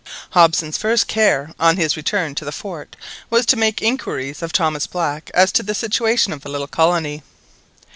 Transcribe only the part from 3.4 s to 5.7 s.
to make inquiries of Thomas Black as to